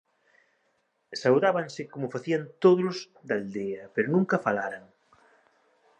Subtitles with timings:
[1.21, 4.83] Saudábanse como facían tódolos da aldea, pero nunca falaran.